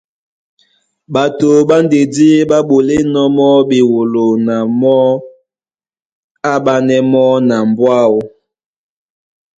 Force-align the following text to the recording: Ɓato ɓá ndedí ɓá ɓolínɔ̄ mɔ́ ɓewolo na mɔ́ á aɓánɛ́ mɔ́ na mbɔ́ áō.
Ɓato 1.13 1.47
ɓá 1.69 1.77
ndedí 1.85 2.27
ɓá 2.49 2.57
ɓolínɔ̄ 2.69 3.25
mɔ́ 3.37 3.51
ɓewolo 3.69 4.25
na 4.45 4.55
mɔ́ 4.79 4.99
á 5.15 5.19
aɓánɛ́ 6.55 6.99
mɔ́ 7.11 7.27
na 7.47 7.55
mbɔ́ 7.69 7.89
áō. 8.03 8.19